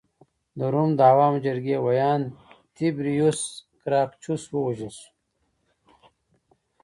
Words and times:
د 0.57 0.59
روم 0.73 0.89
د 0.97 1.01
عوامو 1.11 1.43
جرګې 1.45 1.77
ویاند 1.85 2.25
تیبریوس 2.75 3.39
ګراکچوس 3.83 4.43
ووژل 4.53 4.91
شو 4.99 5.07